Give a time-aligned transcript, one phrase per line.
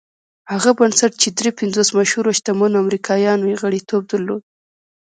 [0.53, 4.43] هغه بنسټ چې دري پنځوس مشهورو شتمنو امريکايانو يې غړيتوب درلود.